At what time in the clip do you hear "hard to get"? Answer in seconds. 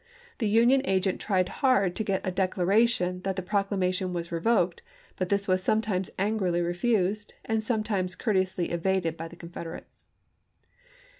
1.61-2.25